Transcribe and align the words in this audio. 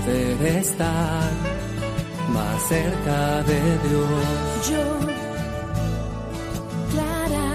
poder 0.00 0.42
estar 0.58 1.32
más 2.30 2.68
cerca 2.68 3.42
de 3.42 3.78
Dios. 3.88 4.70
Yo, 4.70 5.00
Clara, 6.90 7.46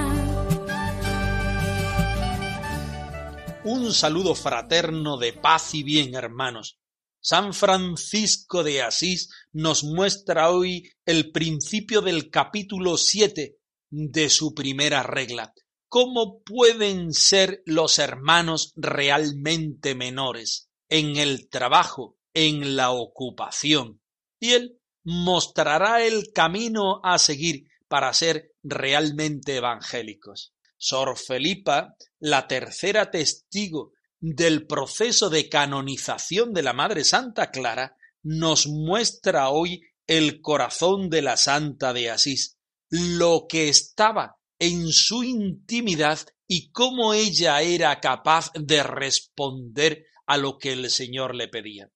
Un 3.63 3.93
saludo 3.93 4.35
fraterno 4.35 5.17
de 5.17 5.33
paz 5.33 5.73
y 5.73 5.83
bien, 5.83 6.13
hermanos. 6.13 6.77
San 7.19 7.53
Francisco 7.53 8.63
de 8.63 8.83
Asís 8.83 9.29
nos 9.51 9.83
muestra 9.83 10.51
hoy 10.51 10.91
el 11.05 11.31
principio 11.31 12.01
del 12.01 12.29
capítulo 12.29 12.97
7 12.97 13.57
de 13.89 14.29
su 14.29 14.53
primera 14.53 15.01
regla. 15.01 15.51
¿Cómo 15.87 16.43
pueden 16.43 17.13
ser 17.13 17.63
los 17.65 17.97
hermanos 17.97 18.73
realmente 18.75 19.95
menores 19.95 20.69
en 20.89 21.15
el 21.15 21.49
trabajo, 21.49 22.17
en 22.35 22.75
la 22.75 22.91
ocupación? 22.91 24.01
Y 24.39 24.51
él 24.51 24.79
mostrará 25.03 26.05
el 26.05 26.31
camino 26.31 26.99
a 27.03 27.17
seguir 27.17 27.67
para 27.87 28.13
ser 28.13 28.51
realmente 28.61 29.55
evangélicos. 29.55 30.53
Sor 30.77 31.17
Felipa, 31.17 31.95
la 32.19 32.47
tercera 32.47 33.09
testigo 33.09 33.93
del 34.19 34.67
proceso 34.67 35.29
de 35.29 35.49
canonización 35.49 36.53
de 36.53 36.63
la 36.63 36.73
Madre 36.73 37.03
Santa 37.03 37.49
Clara, 37.49 37.95
nos 38.23 38.67
muestra 38.67 39.49
hoy 39.49 39.81
el 40.07 40.41
corazón 40.41 41.09
de 41.09 41.21
la 41.21 41.37
Santa 41.37 41.93
de 41.93 42.09
Asís, 42.09 42.57
lo 42.89 43.45
que 43.47 43.69
estaba 43.69 44.37
en 44.59 44.87
su 44.87 45.23
intimidad 45.23 46.19
y 46.47 46.71
cómo 46.71 47.13
ella 47.13 47.61
era 47.61 47.99
capaz 47.99 48.51
de 48.53 48.83
responder 48.83 50.05
a 50.25 50.37
lo 50.37 50.57
que 50.57 50.73
el 50.73 50.89
Señor 50.89 51.35
le 51.35 51.47
pedía. 51.47 51.91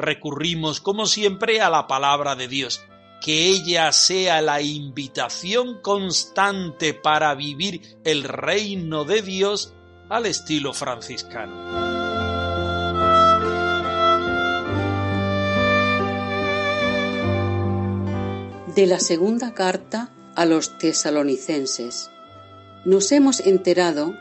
Recurrimos, 0.00 0.80
como 0.80 1.06
siempre, 1.06 1.60
a 1.60 1.70
la 1.70 1.86
palabra 1.86 2.34
de 2.36 2.48
Dios, 2.48 2.80
que 3.20 3.48
ella 3.48 3.92
sea 3.92 4.40
la 4.40 4.62
invitación 4.62 5.80
constante 5.82 6.94
para 6.94 7.34
vivir 7.34 7.98
el 8.04 8.24
reino 8.24 9.04
de 9.04 9.22
Dios 9.22 9.74
al 10.08 10.26
estilo 10.26 10.72
franciscano. 10.72 12.00
De 18.74 18.86
la 18.86 19.00
segunda 19.00 19.52
carta 19.52 20.10
a 20.34 20.46
los 20.46 20.78
tesalonicenses. 20.78 22.10
Nos 22.84 23.12
hemos 23.12 23.40
enterado 23.40 24.14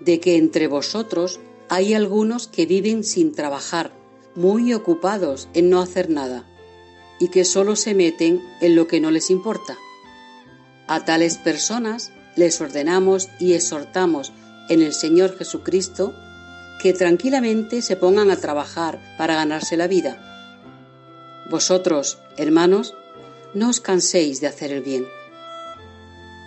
de 0.00 0.20
que 0.20 0.36
entre 0.36 0.68
vosotros 0.68 1.40
hay 1.68 1.94
algunos 1.94 2.48
que 2.48 2.66
viven 2.66 3.04
sin 3.04 3.34
trabajar, 3.34 3.92
muy 4.34 4.72
ocupados 4.74 5.48
en 5.54 5.70
no 5.70 5.80
hacer 5.80 6.10
nada, 6.10 6.44
y 7.18 7.28
que 7.28 7.44
solo 7.44 7.76
se 7.76 7.94
meten 7.94 8.42
en 8.60 8.76
lo 8.76 8.86
que 8.86 9.00
no 9.00 9.10
les 9.10 9.30
importa. 9.30 9.76
A 10.86 11.04
tales 11.04 11.38
personas 11.38 12.12
les 12.36 12.60
ordenamos 12.60 13.28
y 13.38 13.54
exhortamos 13.54 14.32
en 14.68 14.82
el 14.82 14.92
Señor 14.92 15.36
Jesucristo 15.36 16.14
que 16.82 16.92
tranquilamente 16.92 17.82
se 17.82 17.96
pongan 17.96 18.30
a 18.30 18.36
trabajar 18.36 19.00
para 19.18 19.34
ganarse 19.34 19.76
la 19.76 19.86
vida. 19.86 20.18
Vosotros, 21.50 22.18
hermanos, 22.38 22.94
no 23.54 23.68
os 23.68 23.80
canséis 23.80 24.40
de 24.40 24.46
hacer 24.46 24.72
el 24.72 24.82
bien. 24.82 25.06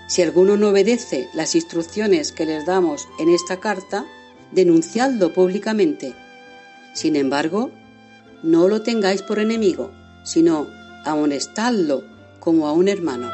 Si 0.07 0.21
alguno 0.21 0.57
no 0.57 0.69
obedece 0.69 1.29
las 1.33 1.55
instrucciones 1.55 2.31
que 2.31 2.45
les 2.45 2.65
damos 2.65 3.07
en 3.19 3.29
esta 3.29 3.59
carta, 3.59 4.05
denunciadlo 4.51 5.33
públicamente. 5.33 6.15
Sin 6.93 7.15
embargo, 7.15 7.71
no 8.43 8.67
lo 8.67 8.83
tengáis 8.83 9.23
por 9.23 9.39
enemigo, 9.39 9.91
sino 10.23 10.67
amonestadlo 11.05 12.03
como 12.39 12.67
a 12.67 12.73
un 12.73 12.87
hermano. 12.87 13.31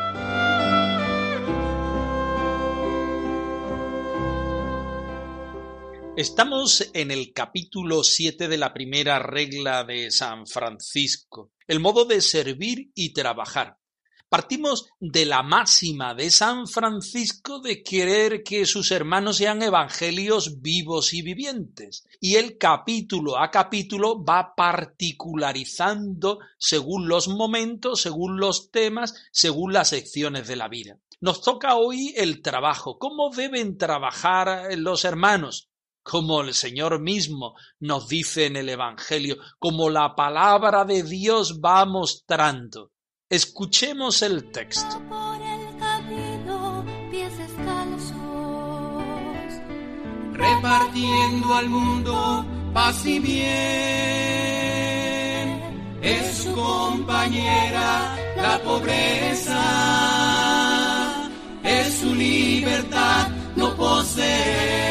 Estamos 6.15 6.89
en 6.93 7.11
el 7.11 7.31
capítulo 7.33 8.03
7 8.03 8.47
de 8.47 8.57
la 8.57 8.73
primera 8.73 9.19
regla 9.19 9.83
de 9.83 10.11
San 10.11 10.47
Francisco, 10.47 11.51
el 11.65 11.79
modo 11.79 12.05
de 12.05 12.21
servir 12.21 12.91
y 12.93 13.13
trabajar. 13.13 13.78
Partimos 14.29 14.91
de 14.99 15.25
la 15.25 15.41
máxima 15.41 16.13
de 16.13 16.29
San 16.29 16.67
Francisco 16.67 17.61
de 17.61 17.81
querer 17.81 18.43
que 18.43 18.67
sus 18.67 18.91
hermanos 18.91 19.37
sean 19.37 19.63
evangelios 19.63 20.61
vivos 20.61 21.15
y 21.15 21.23
vivientes. 21.23 22.05
Y 22.19 22.35
el 22.35 22.59
capítulo 22.59 23.39
a 23.39 23.49
capítulo 23.49 24.23
va 24.23 24.53
particularizando 24.55 26.37
según 26.59 27.07
los 27.07 27.27
momentos, 27.27 28.01
según 28.01 28.39
los 28.39 28.69
temas, 28.69 29.15
según 29.31 29.73
las 29.73 29.89
secciones 29.89 30.47
de 30.47 30.57
la 30.57 30.67
vida. 30.67 30.99
Nos 31.21 31.41
toca 31.41 31.75
hoy 31.75 32.13
el 32.15 32.43
trabajo. 32.43 32.99
¿Cómo 32.99 33.31
deben 33.31 33.79
trabajar 33.79 34.77
los 34.77 35.05
hermanos? 35.05 35.69
como 36.01 36.41
el 36.41 36.55
Señor 36.55 36.99
mismo 36.99 37.55
nos 37.79 38.07
dice 38.07 38.45
en 38.45 38.55
el 38.55 38.69
Evangelio, 38.69 39.37
como 39.59 39.91
la 39.91 40.15
palabra 40.15 40.83
de 40.83 41.03
Dios 41.03 41.59
va 41.63 41.85
mostrando. 41.85 42.91
Escuchemos 43.31 44.23
el 44.23 44.51
texto. 44.51 44.99
por 45.07 45.39
el 45.39 45.77
camino, 45.77 46.83
pies 47.11 47.37
descalzos. 47.37 48.15
repartiendo 50.33 51.53
al 51.53 51.69
mundo 51.69 52.43
paz 52.73 53.05
y 53.05 53.19
bien. 53.19 53.49
Es 56.01 56.37
su 56.39 56.55
compañera 56.55 58.17
la 58.35 58.57
pobreza, 58.63 59.61
es 61.63 61.99
su 61.99 62.15
libertad 62.15 63.27
no 63.55 63.75
poseer. 63.75 64.89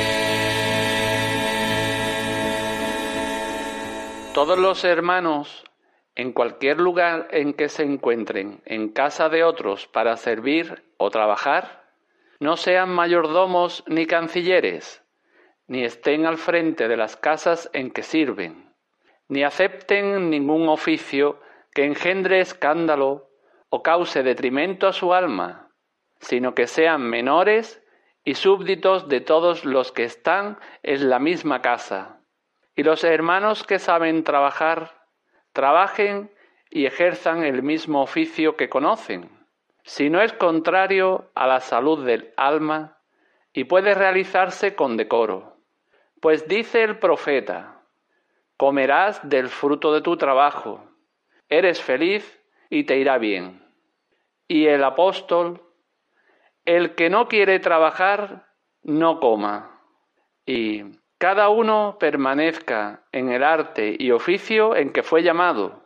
Todos 4.33 4.57
los 4.57 4.85
hermanos, 4.85 5.65
en 6.19 6.33
cualquier 6.33 6.81
lugar 6.81 7.29
en 7.31 7.55
que 7.55 7.69
se 7.69 7.85
encuentren, 7.85 8.61
en 8.65 8.89
casa 8.89 9.29
de 9.29 9.45
otros 9.45 9.87
para 9.87 10.17
servir 10.17 10.83
o 10.97 11.11
trabajar, 11.11 11.85
no 12.41 12.57
sean 12.57 12.91
mayordomos 12.91 13.85
ni 13.87 14.05
cancilleres, 14.05 15.05
ni 15.69 15.85
estén 15.85 16.27
al 16.27 16.37
frente 16.37 16.89
de 16.89 16.97
las 16.97 17.17
casas 17.17 17.71
en 17.73 17.93
que 17.93 18.03
sirven, 18.03 18.75
ni 19.29 19.45
acepten 19.45 20.29
ningún 20.29 20.69
oficio 20.69 21.39
que 21.73 21.85
engendre 21.85 22.41
escándalo 22.41 23.31
o 23.69 23.85
cause 23.85 24.25
detrimento 24.25 24.89
a 24.89 24.93
su 24.93 25.15
alma, 25.15 25.71
sino 26.19 26.53
que 26.53 26.67
sean 26.67 27.03
menores 27.03 27.81
y 28.25 28.35
súbditos 28.35 29.09
de 29.09 29.21
todos 29.21 29.65
los 29.65 29.93
que 29.93 30.03
están 30.03 30.59
en 30.83 31.11
la 31.11 31.21
misma 31.21 31.63
casa. 31.63 32.19
Y 32.75 32.83
los 32.83 33.05
hermanos 33.05 33.63
que 33.63 33.79
saben 33.79 34.25
trabajar, 34.25 34.98
trabajen 35.59 36.31
y 36.71 36.87
ejerzan 36.87 37.43
el 37.43 37.65
mismo 37.65 38.01
oficio 38.01 38.55
que 38.55 38.69
conocen, 38.69 39.29
si 39.83 40.09
no 40.09 40.23
es 40.23 40.33
contrario 40.33 41.33
a 41.35 41.49
la 41.49 41.59
salud 41.59 42.07
del 42.07 42.33
alma 42.37 43.01
y 43.53 43.65
puede 43.65 43.93
realizarse 43.95 44.77
con 44.77 44.97
decoro. 44.97 45.57
Pues 46.21 46.47
dice 46.47 46.85
el 46.85 47.01
profeta, 47.01 47.83
comerás 48.57 49.29
del 49.29 49.49
fruto 49.49 49.93
de 49.93 50.01
tu 50.01 50.17
trabajo, 50.17 50.89
eres 51.49 51.83
feliz 51.83 52.41
y 52.71 52.85
te 52.85 52.99
irá 52.99 53.19
bien. 53.19 53.61
Y 54.47 54.67
el 54.67 54.85
apóstol, 54.85 55.61
el 56.67 56.95
que 56.95 57.11
no 57.11 57.27
quiere 57.27 57.59
trabajar, 57.59 58.47
no 58.85 59.19
coma. 59.19 59.83
Y 60.47 60.85
cada 61.19 61.49
uno 61.49 61.97
permanezca 61.99 63.03
en 63.11 63.31
el 63.31 63.43
arte 63.43 63.97
y 63.99 64.13
oficio 64.13 64.77
en 64.77 64.93
que 64.93 65.03
fue 65.03 65.23
llamado, 65.23 65.83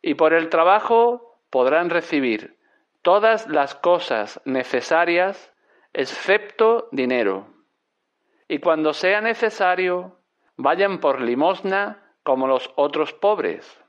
y 0.00 0.14
por 0.14 0.32
el 0.32 0.48
trabajo 0.48 1.40
podrán 1.50 1.90
recibir 1.90 2.58
todas 3.02 3.48
las 3.48 3.74
cosas 3.74 4.40
necesarias 4.44 5.52
excepto 5.92 6.88
dinero. 6.90 7.46
y 8.48 8.60
cuando 8.60 8.92
sea 8.92 9.20
necesario, 9.20 10.20
vayan 10.56 11.00
por 11.00 11.20
limosna 11.20 12.14
como 12.22 12.46
los 12.46 12.72
otros 12.76 13.12
pobres, 13.12 13.82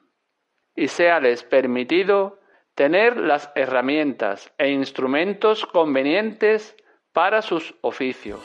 y 0.76 0.88
séales 0.88 1.44
permitido 1.44 2.40
tener 2.74 3.18
las 3.18 3.52
herramientas 3.56 4.52
e 4.58 4.70
instrumentos 4.70 5.66
convenientes 5.66 6.76
para 7.14 7.42
sus 7.42 7.76
oficios. 7.82 8.42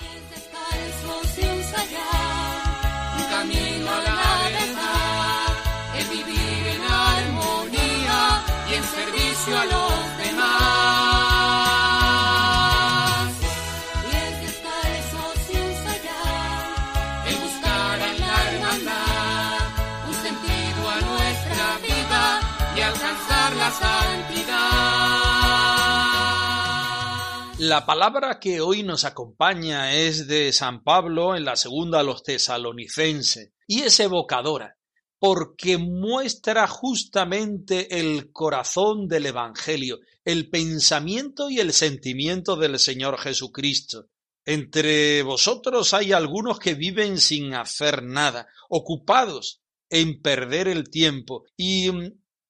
La 27.59 27.87
palabra 27.87 28.41
que 28.41 28.61
hoy 28.61 28.83
nos 28.83 29.05
acompaña 29.05 29.95
es 29.95 30.27
de 30.27 30.53
San 30.53 30.83
Pablo 30.83 31.37
en 31.37 31.45
la 31.45 31.57
segunda 31.57 32.01
a 32.01 32.03
los 32.03 32.23
tesalonicenses 32.23 33.53
y 33.67 33.83
es 33.83 34.01
evocadora 34.01 34.79
porque 35.23 35.79
muestra 35.79 36.67
justamente 36.67 38.01
el 38.01 38.33
corazón 38.33 39.07
del 39.07 39.27
Evangelio, 39.27 40.01
el 40.25 40.51
pensamiento 40.51 41.49
y 41.49 41.61
el 41.61 41.73
sentimiento 41.73 42.57
del 42.57 42.81
Señor 42.81 43.21
Jesucristo. 43.21 44.09
Entre 44.45 45.23
vosotros 45.23 45.95
hay 45.95 46.11
algunos 46.11 46.59
que 46.59 46.75
viven 46.75 47.19
sin 47.19 47.55
hacer 47.55 48.03
nada, 48.03 48.49
ocupados 48.69 49.63
en 49.91 50.21
perder 50.21 50.67
el 50.67 50.91
tiempo 50.91 51.45
y, 51.57 51.89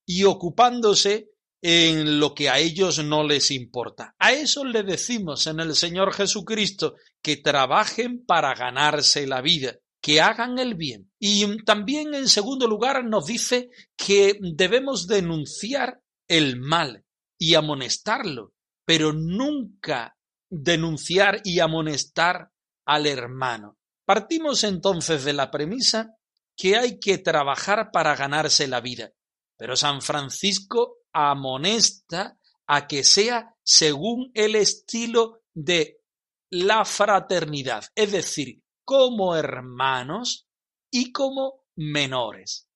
y 0.07 0.25
ocupándose 0.25 1.32
en 1.63 2.19
lo 2.19 2.35
que 2.35 2.51
a 2.51 2.59
ellos 2.59 3.03
no 3.05 3.23
les 3.23 3.53
importa. 3.53 4.17
A 4.19 4.33
eso 4.33 4.65
le 4.65 4.83
decimos 4.83 5.47
en 5.47 5.61
el 5.61 5.77
Señor 5.77 6.13
Jesucristo 6.13 6.97
que 7.23 7.37
trabajen 7.37 8.25
para 8.27 8.53
ganarse 8.55 9.29
la 9.29 9.41
vida, 9.41 9.77
que 10.03 10.21
hagan 10.21 10.59
el 10.59 10.75
bien. 10.75 11.13
Y 11.21 11.63
también 11.65 12.15
en 12.15 12.29
segundo 12.29 12.67
lugar 12.67 13.05
nos 13.05 13.27
dice 13.27 13.71
que 13.97 14.37
debemos 14.41 15.07
denunciar 15.07 16.03
el 16.27 16.59
mal 16.59 17.05
y 17.39 17.55
amonestarlo, 17.55 18.53
pero 18.85 19.13
nunca 19.13 20.17
denunciar 20.51 21.41
y 21.45 21.61
amonestar 21.61 22.51
al 22.85 23.07
hermano. 23.07 23.79
Partimos 24.05 24.65
entonces 24.65 25.25
de 25.25 25.33
la 25.33 25.53
premisa 25.53 26.17
que 26.57 26.77
hay 26.77 26.99
que 26.99 27.19
trabajar 27.19 27.91
para 27.93 28.17
ganarse 28.17 28.67
la 28.67 28.81
vida, 28.81 29.13
pero 29.57 29.77
San 29.77 30.03
Francisco 30.03 31.02
amonesta 31.13 32.39
a 32.67 32.87
que 32.87 33.05
sea 33.05 33.55
según 33.63 34.31
el 34.35 34.55
estilo 34.55 35.43
de 35.55 36.01
la 36.51 36.85
fraternidad, 36.85 37.85
es 37.95 38.13
decir, 38.13 38.63
como 38.85 39.37
hermanos 39.37 40.49
y 40.91 41.13
como 41.13 41.65
menores. 41.77 42.69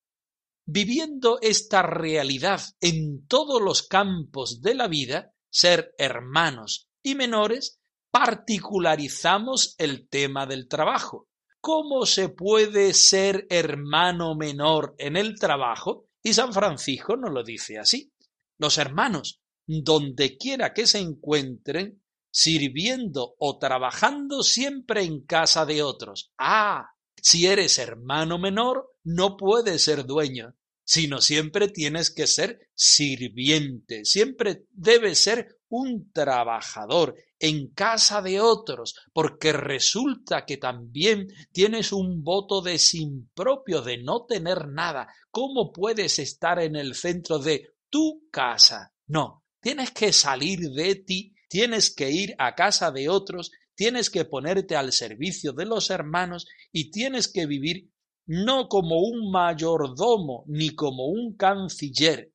Viviendo 0.67 1.39
esta 1.43 1.83
realidad 1.83 2.61
en 2.81 3.27
todos 3.27 3.63
los 3.63 3.87
campos 3.87 4.63
de 4.63 4.75
la 4.75 4.89
vida, 4.89 5.33
ser 5.51 5.95
hermanos 5.99 6.89
y 7.03 7.15
menores, 7.15 7.79
particularizamos 8.11 9.75
el 9.79 10.09
tema 10.09 10.47
del 10.47 10.69
trabajo. 10.69 11.29
¿Cómo 11.61 12.07
se 12.07 12.29
puede 12.29 12.95
ser 12.95 13.47
hermano 13.51 14.35
menor 14.35 14.95
en 14.99 15.17
el 15.17 15.39
trabajo? 15.39 16.09
Y 16.23 16.33
San 16.33 16.53
Francisco 16.53 17.17
nos 17.17 17.33
lo 17.33 17.45
dice 17.45 17.79
así. 17.79 18.13
Los 18.59 18.79
hermanos, 18.79 19.41
donde 19.67 20.37
quiera 20.37 20.73
que 20.73 20.87
se 20.87 20.99
encuentren, 20.99 22.03
sirviendo 22.31 23.35
o 23.39 23.59
trabajando 23.59 24.43
siempre 24.43 25.03
en 25.03 25.23
casa 25.23 25.65
de 25.65 25.83
otros. 25.83 26.33
Ah, 26.39 26.91
si 27.17 27.47
eres 27.47 27.79
hermano 27.79 28.39
menor, 28.39 28.95
no 29.05 29.37
puedes 29.37 29.83
ser 29.83 30.05
dueño, 30.05 30.55
sino 30.85 31.21
siempre 31.21 31.69
tienes 31.69 32.11
que 32.11 32.27
ser 32.27 32.69
sirviente, 32.75 34.05
siempre 34.05 34.67
debes 34.71 35.19
ser 35.19 35.59
un 35.69 36.13
trabajador 36.13 37.17
en 37.39 37.69
casa 37.69 38.23
de 38.23 38.41
otros, 38.41 38.95
porque 39.13 39.53
resulta 39.53 40.45
que 40.47 40.59
también 40.59 41.29
tienes 41.53 41.93
un 41.93 42.23
voto 42.23 42.63
de 42.63 42.79
sin 42.79 43.29
propio, 43.35 43.83
de 43.83 43.99
no 43.99 44.27
tener 44.27 44.69
nada. 44.69 45.09
¿Cómo 45.31 45.73
puedes 45.73 46.19
estar 46.19 46.61
en 46.61 46.77
el 46.77 46.95
centro 46.95 47.39
de 47.39 47.76
tu 47.97 48.29
casa? 48.31 48.93
No, 49.07 49.43
tienes 49.59 49.91
que 49.91 50.13
salir 50.13 50.61
de 50.73 50.97
ti, 50.97 51.35
tienes 51.49 51.95
que 51.95 52.11
ir 52.11 52.35
a 52.37 52.55
casa 52.55 52.91
de 52.91 53.09
otros, 53.09 53.53
tienes 53.75 54.11
que 54.11 54.27
ponerte 54.27 54.77
al 54.77 54.93
servicio 54.93 55.55
de 55.55 55.65
los 55.65 55.89
hermanos 55.89 56.47
y 56.71 56.91
tienes 56.91 57.27
que 57.27 57.47
vivir 57.47 57.89
no 58.27 58.69
como 58.69 59.01
un 59.01 59.31
mayordomo 59.31 60.45
ni 60.47 60.75
como 60.75 61.07
un 61.07 61.39
canciller, 61.39 62.35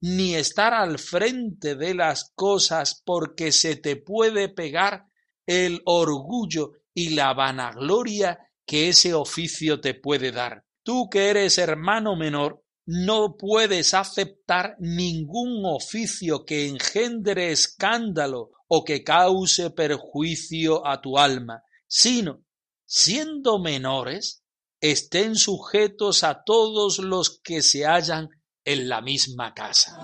ni 0.00 0.34
estar 0.34 0.72
al 0.72 0.98
frente 0.98 1.74
de 1.74 1.92
las 1.92 2.32
cosas 2.34 3.02
porque 3.04 3.52
se 3.52 3.76
te 3.76 3.96
puede 3.96 4.48
pegar 4.48 5.08
el 5.46 5.82
orgullo 5.84 6.72
y 6.94 7.10
la 7.10 7.34
vanagloria 7.34 8.48
que 8.64 8.88
ese 8.88 9.12
oficio 9.12 9.78
te 9.78 9.92
puede 9.92 10.32
dar. 10.32 10.64
Tú 10.82 11.10
que 11.10 11.28
eres 11.28 11.58
hermano 11.58 12.16
menor, 12.16 12.61
no 12.84 13.36
puedes 13.36 13.94
aceptar 13.94 14.76
ningún 14.78 15.64
oficio 15.64 16.44
que 16.44 16.68
engendre 16.68 17.52
escándalo 17.52 18.50
o 18.68 18.84
que 18.84 19.04
cause 19.04 19.70
perjuicio 19.70 20.86
a 20.86 21.00
tu 21.00 21.18
alma, 21.18 21.62
sino, 21.86 22.44
siendo 22.86 23.58
menores, 23.58 24.42
estén 24.80 25.36
sujetos 25.36 26.24
a 26.24 26.42
todos 26.44 26.98
los 26.98 27.40
que 27.42 27.62
se 27.62 27.84
hallan 27.86 28.28
en 28.64 28.88
la 28.88 29.00
misma 29.00 29.54
casa. 29.54 29.98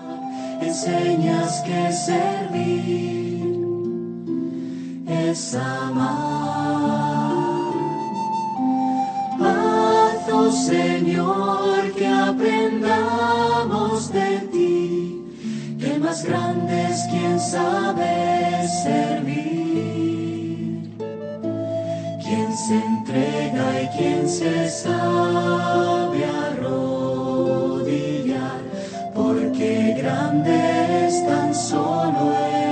Enseñas 0.61 1.61
que. 1.63 1.79
Señor, 10.51 11.91
que 11.95 12.07
aprendamos 12.07 14.11
de 14.11 14.39
ti, 14.51 15.23
que 15.79 15.99
más 15.99 16.23
grande 16.23 16.87
es 16.89 17.03
quien 17.11 17.39
sabe 17.39 18.67
servir, 18.83 20.89
quien 22.23 22.57
se 22.57 22.75
entrega 22.75 23.83
y 23.83 23.87
quien 23.95 24.27
se 24.27 24.67
sabe 24.69 26.25
arrodillar, 26.47 28.61
porque 29.13 29.93
grande 30.01 31.07
es 31.07 31.23
tan 31.27 31.53
solo 31.53 32.33
el 32.53 32.68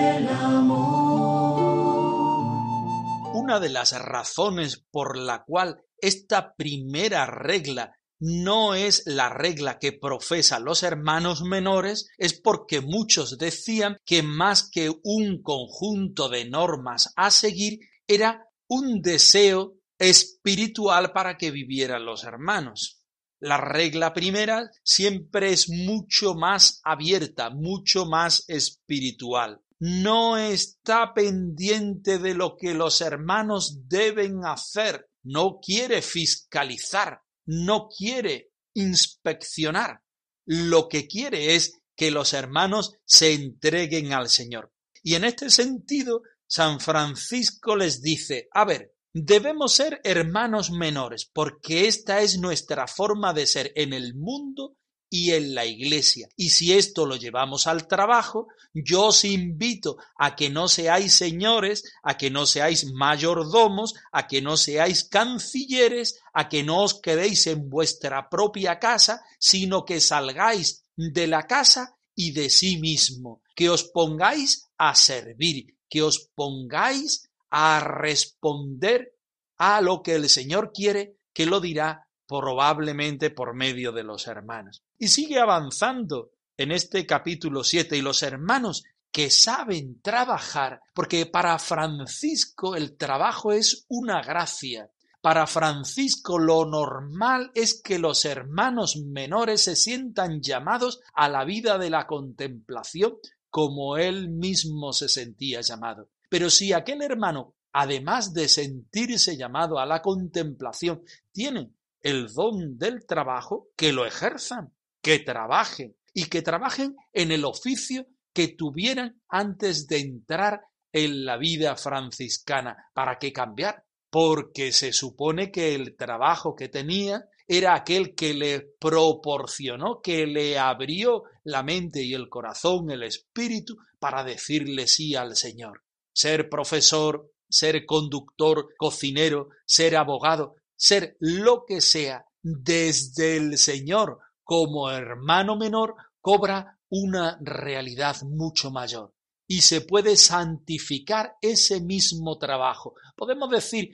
Una 3.48 3.62
de 3.62 3.70
las 3.70 3.94
razones 3.98 4.84
por 4.92 5.18
la 5.18 5.46
cual 5.46 5.82
esta 6.00 6.54
primera 6.54 7.25
regla 7.25 7.98
no 8.20 8.75
es 8.75 9.04
la 9.06 9.30
regla 9.30 9.80
que 9.80 9.94
profesan 9.94 10.66
los 10.66 10.84
hermanos 10.84 11.44
menores, 11.44 12.10
es 12.18 12.34
porque 12.38 12.82
muchos 12.82 13.38
decían 13.38 14.00
que 14.04 14.22
más 14.22 14.70
que 14.70 14.92
un 15.01 15.42
conjunto 15.42 16.27
de 16.27 16.44
normas 16.44 17.13
a 17.16 17.32
seguir, 17.32 17.80
era 18.06 18.50
un 18.68 19.01
deseo 19.01 19.75
espiritual 19.98 21.13
para 21.13 21.38
que 21.38 21.50
vivieran 21.50 22.04
los 22.04 22.25
hermanos. 22.25 23.01
La 23.39 23.56
regla 23.56 24.13
primera 24.13 24.70
siempre 24.84 25.54
es 25.54 25.70
mucho 25.70 26.36
más 26.36 26.82
abierta, 26.84 27.50
mucho 27.50 28.08
más 28.08 28.44
espiritual. 28.50 29.62
No 29.79 30.38
está 30.38 31.13
pendiente 31.13 32.17
de 32.17 32.34
lo 32.34 32.57
que 32.57 32.74
los 32.74 33.01
hermanos 33.01 33.88
deben 33.88 34.43
hacer, 34.43 35.07
no 35.24 35.60
quiere 35.60 36.01
fiscalizar, 36.01 37.22
no 37.46 37.88
quiere 37.88 38.51
inspeccionar. 38.74 40.01
Lo 40.46 40.88
que 40.88 41.07
quiere 41.07 41.55
es 41.55 41.79
que 41.96 42.12
los 42.12 42.34
hermanos 42.34 42.93
se 43.05 43.34
entreguen 43.34 44.13
al 44.13 44.29
Señor. 44.29 44.72
Y 45.03 45.15
en 45.15 45.25
este 45.25 45.50
sentido, 45.50 46.22
San 46.48 46.79
Francisco 46.79 47.75
les 47.75 48.01
dice, 48.01 48.48
a 48.51 48.65
ver, 48.65 48.93
debemos 49.13 49.74
ser 49.74 50.00
hermanos 50.03 50.72
menores, 50.72 51.29
porque 51.31 51.88
esta 51.88 52.22
es 52.22 52.39
nuestra 52.39 52.88
forma 52.88 53.34
de 53.34 53.46
ser 53.48 53.72
en 53.75 53.93
el 53.93 54.15
mundo 54.15 54.77
y 55.10 55.32
en 55.32 55.56
la 55.56 55.66
iglesia. 55.66 56.28
Y 56.36 56.50
si 56.50 56.74
esto 56.74 57.06
lo 57.06 57.16
llevamos 57.16 57.68
al 57.68 57.88
trabajo, 57.88 58.48
yo 58.74 59.08
os 59.08 59.24
invito 59.24 59.98
a 60.18 60.36
que 60.36 60.50
no 60.50 60.68
seáis 60.68 61.14
señores, 61.14 61.84
a 62.04 62.18
que 62.18 62.30
no 62.30 62.46
seáis 62.46 62.92
mayordomos, 62.92 63.94
a 64.12 64.28
que 64.28 64.42
no 64.42 64.58
seáis 64.58 65.04
cancilleres, 65.06 66.20
a 66.34 66.50
que 66.50 66.64
no 66.64 66.84
os 66.84 67.00
quedéis 67.02 67.48
en 67.48 67.70
vuestra 67.70 68.30
propia 68.30 68.80
casa, 68.80 69.22
sino 69.40 69.86
que 69.86 70.02
salgáis 70.02 70.84
de 70.96 71.28
la 71.28 71.48
casa 71.48 71.96
y 72.16 72.32
de 72.32 72.50
sí 72.50 72.78
mismo, 72.78 73.42
que 73.56 73.70
os 73.70 73.84
pongáis 73.84 74.70
a 74.78 74.96
servir, 74.96 75.78
que 75.90 76.02
os 76.02 76.30
pongáis 76.36 77.30
a 77.50 77.80
responder 77.80 79.14
a 79.58 79.82
lo 79.82 80.02
que 80.02 80.16
el 80.16 80.30
Señor 80.30 80.72
quiere, 80.74 81.18
que 81.34 81.46
lo 81.46 81.60
dirá 81.60 82.08
probablemente 82.28 83.30
por 83.30 83.56
medio 83.56 83.92
de 83.92 84.04
los 84.04 84.28
hermanos. 84.28 84.84
Y 85.00 85.10
sigue 85.10 85.39
avanzando 85.39 86.32
en 86.58 86.72
este 86.72 87.06
capítulo 87.06 87.63
7 87.63 87.98
y 87.98 88.01
los 88.01 88.24
hermanos 88.24 88.84
que 89.12 89.30
saben 89.30 90.01
trabajar, 90.01 90.82
porque 90.94 91.25
para 91.27 91.58
Francisco 91.60 92.75
el 92.75 92.98
trabajo 92.98 93.51
es 93.51 93.86
una 93.89 94.22
gracia. 94.22 94.89
Para 95.22 95.46
Francisco 95.46 96.39
lo 96.39 96.66
normal 96.66 97.51
es 97.54 97.82
que 97.82 98.00
los 98.00 98.25
hermanos 98.25 98.98
menores 98.98 99.63
se 99.63 99.75
sientan 99.75 100.42
llamados 100.42 101.00
a 101.13 101.30
la 101.30 101.46
vida 101.46 101.77
de 101.77 101.89
la 101.89 102.08
contemplación 102.08 103.18
como 103.50 103.98
él 103.98 104.30
mismo 104.30 104.94
se 104.94 105.10
sentía 105.10 105.62
llamado. 105.62 106.10
Pero 106.30 106.50
si 106.50 106.74
aquel 106.74 107.01
hermano, 107.01 107.56
además 107.72 108.34
de 108.34 108.48
sentirse 108.48 109.38
llamado 109.38 109.80
a 109.80 109.86
la 109.86 110.01
contemplación, 110.01 111.04
tiene 111.32 111.72
el 112.01 112.32
don 112.34 112.77
del 112.77 113.06
trabajo, 113.06 113.70
que 113.75 113.92
lo 113.92 114.06
ejerzan, 114.06 114.74
que 115.08 115.20
trabajen 115.20 115.96
y 116.14 116.26
que 116.26 116.42
trabajen 116.42 116.98
en 117.14 117.32
el 117.32 117.46
oficio 117.46 118.08
que 118.34 118.50
tuvieran 118.50 119.22
antes 119.30 119.88
de 119.88 120.00
entrar 120.00 120.60
en 120.92 121.24
la 121.24 121.38
vida 121.38 121.78
franciscana. 121.78 122.90
¿Para 122.94 123.18
qué 123.18 123.32
cambiar? 123.32 123.86
Porque 124.10 124.74
se 124.74 124.92
supone 124.92 125.50
que 125.50 125.76
el 125.76 125.96
trabajo 125.96 126.58
que 126.58 126.68
tenía 126.68 127.24
era 127.48 127.74
aquel 127.74 128.16
que 128.16 128.34
le 128.34 128.60
proporcionó, 128.60 130.02
que 130.02 130.28
le 130.28 130.60
abrió 130.60 131.24
la 131.46 131.64
mente 131.64 132.04
y 132.04 132.14
el 132.14 132.28
corazón, 132.28 132.92
el 132.92 133.04
espíritu, 133.04 133.78
para 134.00 134.26
decirle 134.26 134.88
sí 134.88 135.16
al 135.16 135.38
Señor. 135.38 135.84
Ser 136.12 136.50
profesor, 136.50 137.32
ser 137.50 137.86
conductor, 137.86 138.68
cocinero, 138.78 139.52
ser 139.66 139.96
abogado, 139.96 140.58
ser 140.76 141.16
lo 141.22 141.64
que 141.66 141.80
sea 141.80 142.26
desde 142.42 143.38
el 143.38 143.58
Señor 143.58 144.20
como 144.48 144.89
hermano 144.89 145.56
menor 145.58 145.96
cobra 146.22 146.80
una 146.88 147.38
realidad 147.42 148.22
mucho 148.22 148.72
mayor 148.72 149.13
y 149.46 149.60
se 149.60 149.82
puede 149.82 150.16
santificar 150.16 151.36
ese 151.42 151.82
mismo 151.82 152.38
trabajo. 152.38 152.94
Podemos 153.18 153.50
decir, 153.50 153.92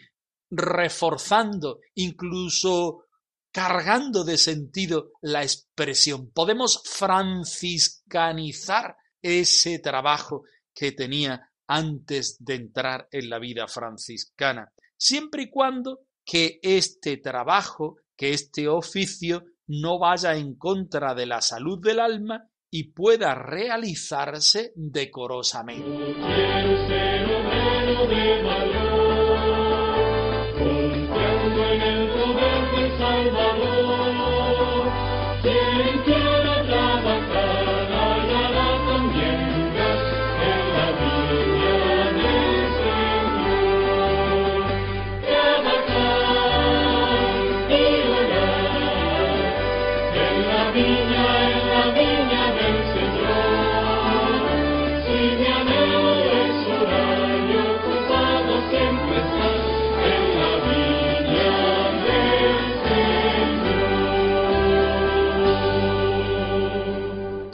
reforzando, 0.52 1.80
incluso 1.96 3.06
cargando 3.52 4.24
de 4.24 4.38
sentido 4.38 5.14
la 5.22 5.42
expresión. 5.42 6.30
Podemos 6.30 6.84
franciscanizar 6.86 8.96
ese 9.24 9.80
trabajo 9.80 10.44
que 10.72 10.92
tenía 10.92 11.50
antes 11.66 12.38
de 12.38 12.54
entrar 12.54 13.08
en 13.12 13.32
la 13.32 13.40
vida 13.40 13.68
franciscana, 13.68 14.72
siempre 14.96 15.42
y 15.44 15.50
cuando 15.50 16.02
que 16.24 16.60
este 16.62 17.18
trabajo, 17.18 17.98
que 18.16 18.34
este 18.34 18.68
oficio 18.68 19.46
no 19.68 20.00
vaya 20.00 20.36
en 20.36 20.56
contra 20.56 21.14
de 21.14 21.26
la 21.26 21.42
salud 21.42 21.80
del 21.82 22.00
alma 22.00 22.50
y 22.70 22.92
pueda 22.92 23.36
realizarse 23.36 24.74
decorosamente. 24.76 26.16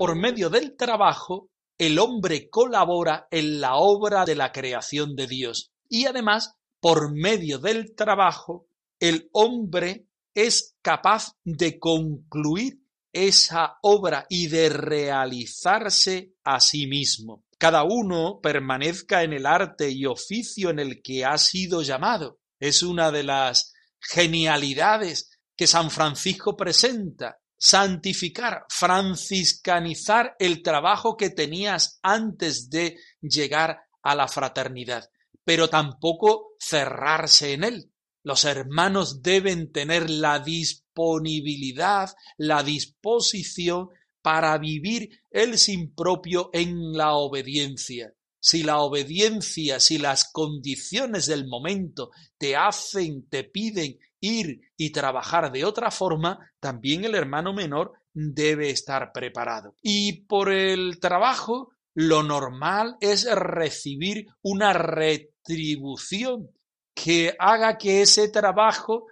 Por 0.10 0.18
medio 0.18 0.50
del 0.50 0.76
trabajo, 0.76 1.52
el 1.78 2.00
hombre 2.00 2.50
colabora 2.50 3.28
en 3.30 3.62
la 3.62 3.76
obra 3.76 4.26
de 4.26 4.34
la 4.34 4.52
creación 4.52 5.16
de 5.16 5.28
Dios. 5.28 5.72
Y 5.88 6.08
además, 6.08 6.56
por 6.80 7.14
medio 7.14 7.60
del 7.60 7.94
trabajo, 7.94 8.66
el 9.00 9.30
hombre 9.34 10.08
es 10.34 10.76
capaz 10.82 11.34
de 11.44 11.78
concluir 11.78 12.80
esa 13.14 13.78
obra 13.84 14.26
y 14.30 14.48
de 14.48 14.70
realizarse 14.70 16.34
a 16.44 16.60
sí 16.60 16.88
mismo. 16.88 17.44
Cada 17.60 17.84
uno 17.84 18.40
permanezca 18.42 19.22
en 19.22 19.34
el 19.34 19.46
arte 19.46 19.92
y 19.92 20.08
oficio 20.08 20.72
en 20.72 20.80
el 20.80 21.04
que 21.04 21.24
ha 21.24 21.38
sido 21.38 21.84
llamado. 21.84 22.40
Es 22.60 22.82
una 22.82 23.12
de 23.12 23.22
las 23.22 23.74
genialidades 24.00 25.30
que 25.56 25.68
San 25.68 25.92
Francisco 25.92 26.58
presenta 26.58 27.38
santificar, 27.60 28.66
franciscanizar 28.70 30.36
el 30.40 30.64
trabajo 30.64 31.18
que 31.18 31.30
tenías 31.30 32.00
antes 32.02 32.70
de 32.70 32.98
llegar 33.22 33.82
a 34.02 34.16
la 34.16 34.28
fraternidad, 34.28 35.10
pero 35.44 35.70
tampoco 35.70 36.56
cerrarse 36.58 37.54
en 37.54 37.66
él. 37.66 37.92
Los 38.24 38.46
hermanos 38.46 39.22
deben 39.22 39.72
tener 39.72 40.10
la 40.10 40.40
disponibilidad, 40.40 42.10
la 42.38 42.64
disposición 42.64 43.90
para 44.22 44.58
vivir 44.58 45.10
el 45.30 45.58
sin 45.58 45.94
propio 45.94 46.50
en 46.54 46.94
la 46.94 47.14
obediencia. 47.14 48.14
Si 48.42 48.64
la 48.64 48.80
obediencia, 48.80 49.80
si 49.82 49.98
las 49.98 50.32
condiciones 50.32 51.26
del 51.26 51.46
momento 51.46 52.12
te 52.38 52.56
hacen, 52.56 53.28
te 53.28 53.44
piden 53.44 54.00
ir 54.20 54.62
y 54.78 54.92
trabajar 54.92 55.52
de 55.52 55.66
otra 55.66 55.92
forma, 55.92 56.40
también 56.60 57.06
el 57.06 57.16
hermano 57.16 57.54
menor 57.54 57.94
debe 58.14 58.70
estar 58.70 59.12
preparado. 59.12 59.76
Y 59.82 60.24
por 60.24 60.52
el 60.52 61.00
trabajo, 61.00 61.72
lo 61.94 62.24
normal 62.24 62.98
es 63.02 63.30
recibir 63.30 64.28
una 64.42 64.74
retribución 64.74 66.50
que 66.94 67.36
haga 67.40 67.78
que 67.78 68.02
ese 68.02 68.30
trabajo 68.30 69.08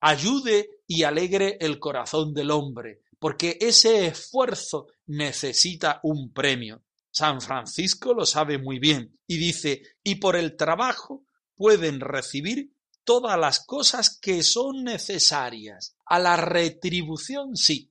ayude 0.00 0.68
y 0.86 1.02
alegre 1.02 1.56
el 1.60 1.78
corazón 1.78 2.34
del 2.34 2.50
hombre, 2.50 3.00
porque 3.18 3.56
ese 3.60 4.06
esfuerzo 4.06 4.86
necesita 5.06 6.00
un 6.02 6.32
premio. 6.32 6.82
San 7.10 7.40
Francisco 7.40 8.12
lo 8.12 8.26
sabe 8.26 8.58
muy 8.58 8.78
bien 8.78 9.18
y 9.26 9.38
dice, 9.38 9.82
y 10.04 10.16
por 10.16 10.36
el 10.36 10.56
trabajo 10.56 11.24
pueden 11.56 12.00
recibir 12.00 12.70
todas 13.06 13.38
las 13.38 13.64
cosas 13.64 14.18
que 14.20 14.42
son 14.42 14.84
necesarias. 14.84 15.96
A 16.04 16.18
la 16.18 16.36
retribución 16.36 17.56
sí, 17.56 17.90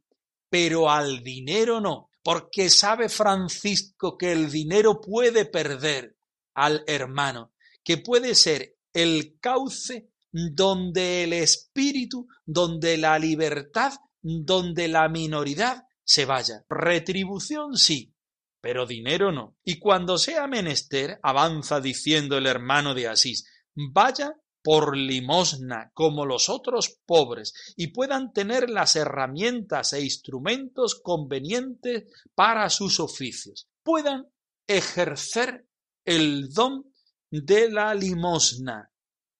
pero 0.50 0.92
al 0.92 1.24
dinero 1.24 1.82
no, 1.82 2.12
porque 2.22 2.70
sabe 2.70 3.10
Francisco 3.10 4.18
que 4.18 4.32
el 4.32 4.52
dinero 4.52 5.02
puede 5.02 5.46
perder 5.46 6.18
al 6.54 6.84
hermano, 6.86 7.54
que 7.84 7.98
puede 7.98 8.36
ser 8.36 8.76
el 8.94 9.40
cauce 9.40 10.10
donde 10.32 11.24
el 11.24 11.34
espíritu, 11.34 12.28
donde 12.46 12.98
la 12.98 13.18
libertad, 13.18 13.94
donde 14.22 14.88
la 14.88 15.08
minoridad 15.08 15.84
se 16.04 16.26
vaya. 16.26 16.66
Retribución 16.70 17.78
sí, 17.78 18.14
pero 18.60 18.86
dinero 18.86 19.32
no. 19.32 19.58
Y 19.64 19.80
cuando 19.80 20.18
sea 20.18 20.48
menester, 20.48 21.20
avanza 21.24 21.80
diciendo 21.80 22.38
el 22.38 22.48
hermano 22.48 22.94
de 22.94 23.08
Asís, 23.08 23.46
vaya 23.76 24.36
por 24.66 24.98
limosna 24.98 25.92
como 25.94 26.26
los 26.26 26.50
otros 26.50 26.98
pobres 27.06 27.54
y 27.78 27.90
puedan 27.90 28.34
tener 28.34 28.68
las 28.72 28.96
herramientas 28.96 29.94
e 29.94 30.02
instrumentos 30.02 30.96
convenientes 30.96 32.06
para 32.34 32.68
sus 32.72 33.00
oficios, 33.00 33.68
puedan 33.84 34.28
ejercer 34.66 35.68
el 36.04 36.52
don 36.52 36.92
de 37.30 37.70
la 37.70 37.94
limosna, 37.94 38.90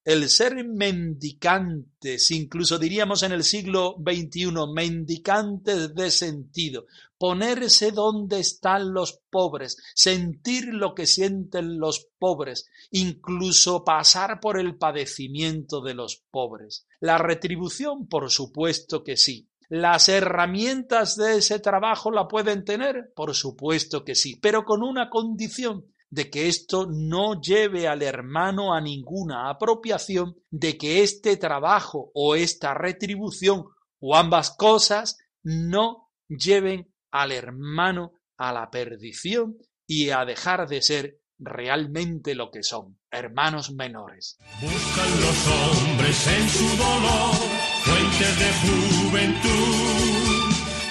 el 0.06 0.30
ser 0.30 0.64
mendicantes, 0.64 2.30
incluso 2.30 2.78
diríamos 2.78 3.24
en 3.24 3.32
el 3.32 3.44
siglo 3.44 3.96
XXI, 3.98 4.52
mendicantes 4.72 5.96
de 5.96 6.12
sentido, 6.12 6.86
ponerse 7.18 7.92
donde 7.92 8.40
están 8.40 8.94
los 8.94 9.20
pobres, 9.32 9.78
sentir 9.96 10.66
lo 10.68 10.94
que 10.94 11.08
sienten 11.08 11.80
los 11.80 12.08
pobres, 12.20 12.70
incluso 12.92 13.84
pasar 13.84 14.40
por 14.40 14.60
el 14.60 14.78
padecimiento 14.78 15.82
de 15.82 15.96
los 15.96 16.24
pobres. 16.30 16.86
La 17.00 17.18
retribución, 17.18 18.08
por 18.08 18.30
supuesto 18.30 19.04
que 19.04 19.18
sí. 19.18 19.50
¿Las 19.70 20.10
herramientas 20.10 21.16
de 21.16 21.38
ese 21.38 21.58
trabajo 21.58 22.12
la 22.12 22.28
pueden 22.28 22.64
tener? 22.64 23.12
Por 23.16 23.34
supuesto 23.34 24.06
que 24.06 24.14
sí, 24.14 24.36
pero 24.40 24.64
con 24.64 24.84
una 24.84 25.10
condición, 25.10 25.88
de 26.10 26.30
que 26.30 26.48
esto 26.48 26.88
no 26.90 27.42
lleve 27.42 27.88
al 27.88 28.02
hermano 28.02 28.74
a 28.74 28.82
ninguna 28.82 29.50
apropiación, 29.50 30.36
de 30.50 30.78
que 30.78 31.04
este 31.04 31.38
trabajo 31.38 32.12
o 32.14 32.36
esta 32.36 32.74
retribución 32.74 33.66
o 34.00 34.16
ambas 34.16 34.52
cosas 34.52 35.18
no 35.44 36.12
lleven 36.28 36.94
al 37.12 37.32
hermano 37.32 38.14
a 38.38 38.52
la 38.54 38.70
perdición 38.70 39.58
y 39.88 40.10
a 40.10 40.26
dejar 40.26 40.68
de 40.68 40.82
ser 40.82 41.20
realmente 41.38 42.34
lo 42.34 42.50
que 42.50 42.64
son, 42.64 42.98
hermanos 43.12 43.72
menores. 43.72 44.38
Buscan 44.62 45.22
los 45.22 45.48
hombres 45.48 46.28
en 46.28 46.50
su 46.50 46.78
dolor 46.78 47.36
fuentes 47.84 48.40
de 48.40 48.52
juventud. 48.64 50.06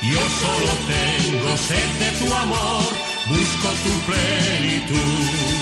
Yo 0.02 0.20
solo 0.20 0.72
tengo 0.86 1.56
sed 1.56 1.98
de 1.98 2.26
tu 2.26 2.34
amor 2.34 3.13
busco 3.28 3.68
tu 3.82 4.12
plenitud. 4.12 5.54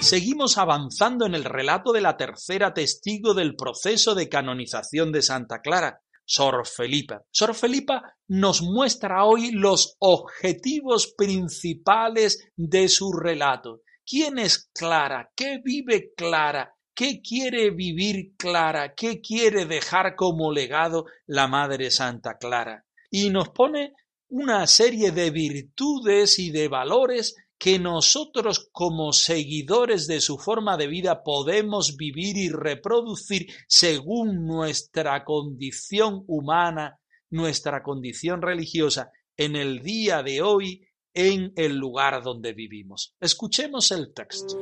Seguimos 0.00 0.58
avanzando 0.58 1.24
en 1.24 1.36
el 1.36 1.44
relato 1.44 1.92
de 1.92 2.00
la 2.00 2.16
tercera 2.16 2.74
testigo 2.74 3.32
del 3.32 3.54
proceso 3.54 4.16
de 4.16 4.28
canonización 4.28 5.12
de 5.12 5.22
Santa 5.22 5.60
Clara, 5.60 6.00
Sor 6.24 6.66
Felipa. 6.66 7.22
Sor 7.30 7.54
Felipa 7.54 8.16
nos 8.26 8.60
muestra 8.60 9.24
hoy 9.24 9.52
los 9.52 9.94
objetivos 10.00 11.14
principales 11.16 12.50
de 12.56 12.88
su 12.88 13.12
relato 13.12 13.82
¿Quién 14.10 14.40
es 14.40 14.68
Clara? 14.74 15.30
¿Qué 15.36 15.60
vive 15.64 16.12
Clara? 16.16 16.74
¿Qué 16.92 17.22
quiere 17.22 17.70
vivir 17.70 18.34
Clara? 18.36 18.92
¿Qué 18.92 19.20
quiere 19.20 19.66
dejar 19.66 20.16
como 20.16 20.50
legado 20.50 21.06
la 21.26 21.46
Madre 21.46 21.92
Santa 21.92 22.36
Clara? 22.36 22.84
Y 23.08 23.30
nos 23.30 23.50
pone 23.50 23.92
una 24.30 24.66
serie 24.66 25.12
de 25.12 25.30
virtudes 25.30 26.40
y 26.40 26.50
de 26.50 26.66
valores 26.66 27.36
que 27.56 27.78
nosotros 27.78 28.68
como 28.72 29.12
seguidores 29.12 30.08
de 30.08 30.20
su 30.20 30.38
forma 30.38 30.76
de 30.76 30.88
vida 30.88 31.22
podemos 31.22 31.96
vivir 31.96 32.36
y 32.36 32.48
reproducir 32.48 33.46
según 33.68 34.44
nuestra 34.44 35.22
condición 35.22 36.24
humana, 36.26 36.98
nuestra 37.30 37.80
condición 37.84 38.42
religiosa 38.42 39.12
en 39.36 39.54
el 39.54 39.84
día 39.84 40.24
de 40.24 40.42
hoy 40.42 40.84
en 41.14 41.52
el 41.56 41.76
lugar 41.76 42.22
donde 42.22 42.52
vivimos. 42.52 43.14
Escuchemos 43.20 43.90
el 43.90 44.12
texto. 44.12 44.58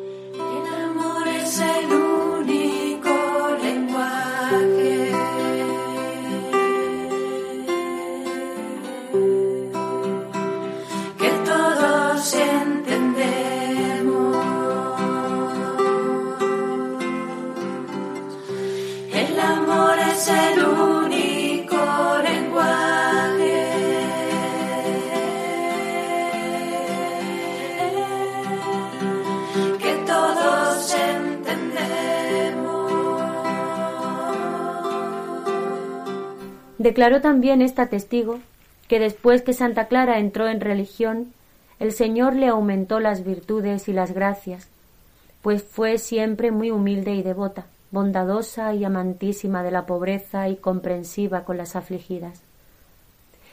Declaró 36.88 37.20
también 37.20 37.60
esta 37.60 37.88
testigo 37.88 38.38
que 38.88 38.98
después 38.98 39.42
que 39.42 39.52
Santa 39.52 39.88
Clara 39.88 40.20
entró 40.20 40.48
en 40.48 40.58
religión, 40.58 41.34
el 41.80 41.92
Señor 41.92 42.34
le 42.34 42.48
aumentó 42.48 42.98
las 42.98 43.24
virtudes 43.24 43.88
y 43.88 43.92
las 43.92 44.12
gracias, 44.12 44.68
pues 45.42 45.62
fue 45.62 45.98
siempre 45.98 46.50
muy 46.50 46.70
humilde 46.70 47.14
y 47.14 47.22
devota, 47.22 47.66
bondadosa 47.90 48.72
y 48.72 48.86
amantísima 48.86 49.62
de 49.62 49.70
la 49.70 49.84
pobreza 49.84 50.48
y 50.48 50.56
comprensiva 50.56 51.44
con 51.44 51.58
las 51.58 51.76
afligidas. 51.76 52.40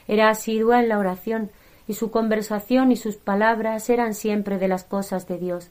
Era 0.08 0.30
asidua 0.30 0.80
en 0.80 0.88
la 0.88 0.98
oración, 0.98 1.50
y 1.86 1.92
su 1.92 2.10
conversación 2.10 2.90
y 2.90 2.96
sus 2.96 3.16
palabras 3.16 3.90
eran 3.90 4.14
siempre 4.14 4.56
de 4.56 4.68
las 4.68 4.84
cosas 4.84 5.28
de 5.28 5.36
Dios, 5.36 5.68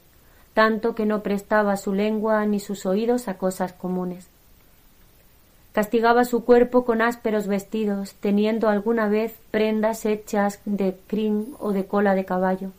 tanto 0.53 0.93
que 0.93 1.07
no 1.07 1.23
prestaba 1.23 1.77
su 1.77 1.95
lengua 1.95 2.45
ni 2.45 2.59
sus 2.59 2.85
oídos 2.85 3.27
a 3.27 3.39
cosas 3.39 3.73
comunes. 3.73 4.27
Castigaba 5.75 6.23
su 6.23 6.45
cuerpo 6.45 6.85
con 6.85 7.01
ásperos 7.01 7.47
vestidos, 7.47 8.13
teniendo 8.21 8.69
alguna 8.69 9.09
vez 9.09 9.35
prendas 9.51 10.05
hechas 10.05 10.61
de 10.63 10.95
crin 11.07 11.53
o 11.59 11.73
de 11.73 11.83
cola 11.83 12.15
de 12.15 12.23
caballo, 12.23 12.69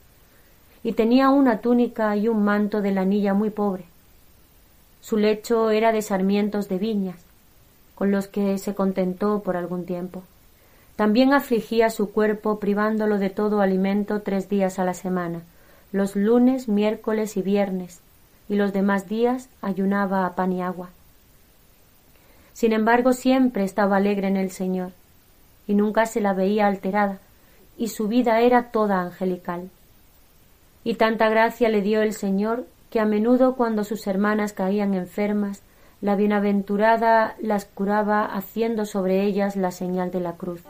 y 0.83 0.93
tenía 0.93 1.29
una 1.29 1.61
túnica 1.61 2.17
y 2.17 2.29
un 2.29 2.43
manto 2.43 2.81
de 2.81 2.93
lanilla 2.93 3.35
muy 3.35 3.51
pobre. 3.51 3.85
Su 5.03 5.19
lecho 5.19 5.69
era 5.69 5.93
de 5.93 6.01
sarmientos 6.01 6.71
de 6.71 6.79
viñas, 6.79 7.19
con 7.97 8.11
los 8.11 8.29
que 8.29 8.57
se 8.57 8.75
contentó 8.75 9.41
por 9.41 9.59
algún 9.59 9.85
tiempo. 9.85 10.23
También 10.97 11.35
afligía 11.35 11.91
su 11.91 12.13
cuerpo 12.13 12.59
privándolo 12.59 13.19
de 13.19 13.29
todo 13.29 13.61
alimento 13.61 14.23
tres 14.23 14.49
días 14.49 14.79
a 14.79 14.85
la 14.85 14.95
semana, 14.95 15.43
los 15.93 16.17
lunes, 16.17 16.67
miércoles 16.67 17.37
y 17.37 17.43
viernes, 17.43 18.01
y 18.49 18.55
los 18.55 18.73
demás 18.73 19.07
días 19.07 19.51
ayunaba 19.61 20.25
a 20.25 20.35
pan 20.35 20.55
y 20.55 20.63
agua. 20.63 20.89
Sin 22.57 22.73
embargo, 22.73 23.13
siempre 23.13 23.65
estaba 23.65 23.99
alegre 23.99 24.29
en 24.29 24.39
el 24.39 24.51
Señor, 24.51 24.93
y 25.67 25.75
nunca 25.75 26.07
se 26.07 26.23
la 26.23 26.33
veía 26.33 26.67
alterada, 26.67 27.19
y 27.77 27.89
su 27.89 28.09
vida 28.09 28.41
era 28.41 28.71
toda 28.71 29.03
angelical. 29.03 29.69
Y 30.83 30.95
tanta 30.95 31.29
gracia 31.29 31.69
le 31.69 31.83
dio 31.83 32.01
el 32.01 32.15
Señor 32.15 32.65
que 32.89 32.99
a 32.99 33.05
menudo 33.05 33.57
cuando 33.57 33.85
sus 33.85 34.07
hermanas 34.07 34.55
caían 34.55 34.95
enfermas, 34.95 35.61
la 36.01 36.17
bienaventurada 36.17 37.37
las 37.43 37.67
curaba 37.67 38.25
haciendo 38.25 38.87
sobre 38.87 39.25
ellas 39.25 39.55
la 39.57 39.71
señal 39.71 40.11
de 40.11 40.21
la 40.21 40.33
cruz. 40.33 40.63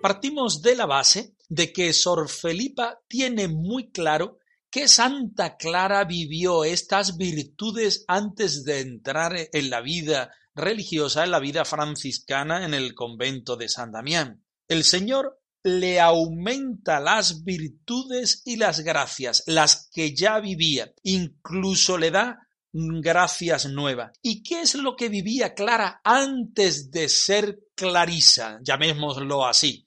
Partimos 0.00 0.62
de 0.62 0.76
la 0.76 0.86
base 0.86 1.34
de 1.48 1.72
que 1.72 1.92
Sor 1.92 2.28
Felipa 2.28 3.00
tiene 3.08 3.48
muy 3.48 3.90
claro 3.90 4.38
que 4.70 4.86
Santa 4.86 5.56
Clara 5.56 6.04
vivió 6.04 6.62
estas 6.62 7.16
virtudes 7.16 8.04
antes 8.06 8.64
de 8.64 8.80
entrar 8.80 9.34
en 9.52 9.70
la 9.70 9.80
vida 9.80 10.30
religiosa, 10.54 11.24
en 11.24 11.32
la 11.32 11.40
vida 11.40 11.64
franciscana 11.64 12.64
en 12.64 12.74
el 12.74 12.94
convento 12.94 13.56
de 13.56 13.68
San 13.68 13.90
Damián. 13.90 14.44
El 14.68 14.84
Señor 14.84 15.40
le 15.64 15.98
aumenta 15.98 17.00
las 17.00 17.42
virtudes 17.42 18.42
y 18.44 18.56
las 18.56 18.80
gracias, 18.80 19.42
las 19.46 19.88
que 19.92 20.14
ya 20.14 20.38
vivía, 20.38 20.92
incluso 21.02 21.98
le 21.98 22.12
da 22.12 22.47
gracias 22.72 23.66
nuevas. 23.66 24.12
¿Y 24.22 24.42
qué 24.42 24.62
es 24.62 24.74
lo 24.74 24.96
que 24.96 25.08
vivía 25.08 25.54
Clara 25.54 26.00
antes 26.04 26.90
de 26.90 27.08
ser 27.08 27.60
Clarisa, 27.74 28.58
llamémoslo 28.62 29.46
así, 29.46 29.86